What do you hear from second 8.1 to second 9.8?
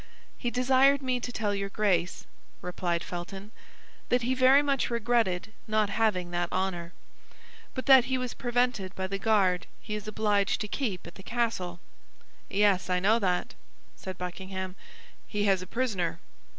was prevented by the guard